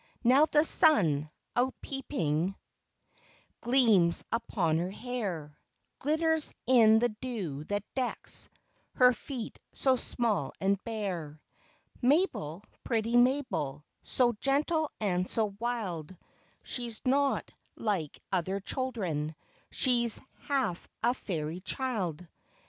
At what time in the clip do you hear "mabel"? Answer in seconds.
12.01-12.63, 13.15-13.85